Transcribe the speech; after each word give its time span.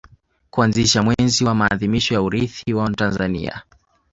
kuanzisha 0.49 1.03
mwezi 1.03 1.45
wa 1.45 1.55
maadhimisho 1.55 2.13
ya 2.13 2.21
Urithi 2.21 2.73
wa 2.73 2.89
Mtanzania 2.89 3.63